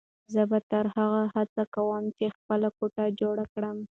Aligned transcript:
زه 0.33 0.41
به 0.49 0.59
تر 0.71 0.85
هغو 0.95 1.23
هڅه 1.35 1.63
کوم 1.75 2.03
چې 2.17 2.25
خپله 2.37 2.69
کوټه 2.77 3.05
جوړه 3.19 3.45
کړم. 3.53 3.77